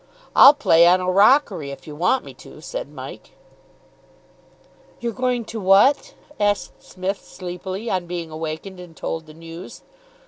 "I'll 0.35 0.55
play 0.55 0.87
on 0.87 0.99
a 0.99 1.07
rockery, 1.11 1.69
if 1.69 1.85
you 1.85 1.95
want 1.95 2.25
me 2.25 2.33
to," 2.33 2.59
said 2.59 2.91
Mike. 2.91 3.33
"You're 4.99 5.13
going 5.13 5.45
to 5.45 5.59
what?" 5.59 6.15
asked 6.39 6.81
Psmith, 6.81 7.23
sleepily, 7.23 7.87
on 7.87 8.07
being 8.07 8.31
awakened 8.31 8.79
and 8.79 8.97
told 8.97 9.27
the 9.27 9.35
news. 9.35 9.83